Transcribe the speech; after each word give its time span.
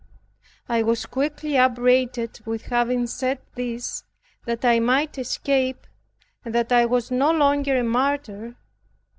I 0.67 0.81
was 0.81 1.05
quickly 1.05 1.57
upbraided 1.59 2.39
with 2.43 2.63
having 2.73 3.05
said 3.05 3.37
this 3.53 4.03
that 4.45 4.65
I 4.65 4.79
might 4.79 5.19
escape, 5.19 5.85
and 6.43 6.55
that 6.55 6.71
I 6.71 6.87
was 6.87 7.11
no 7.11 7.29
longer 7.31 7.77
a 7.77 7.83
martyr. 7.83 8.55